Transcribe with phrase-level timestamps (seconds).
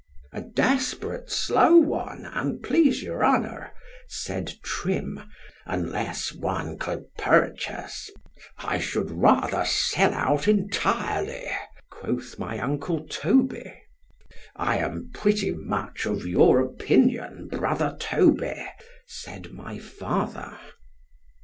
[0.33, 3.69] ——A desperate slow one, an' please your honour,
[4.07, 5.19] said Trim,
[5.67, 11.43] unless one could purchase——I should rather sell out entirely,
[11.91, 18.57] quoth my uncle Toby——I am pretty much of your opinion, brother Toby,
[19.05, 20.57] said my father.